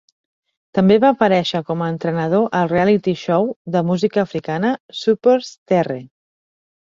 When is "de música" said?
3.75-4.23